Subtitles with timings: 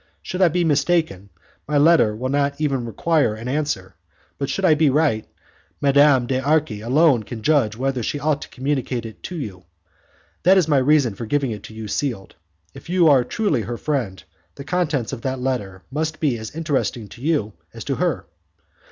[0.23, 1.29] Should I be mistaken,
[1.67, 3.93] my letter will not even require an answer,
[4.39, 5.27] but should I be right,
[5.79, 9.63] Madame d'Arci alone can judge whether she ought to communicate it to you.
[10.41, 12.33] That is my reason for giving it to you sealed.
[12.73, 14.23] If you are truly her friend,
[14.55, 18.25] the contents of that letter must be as interesting to you as to her.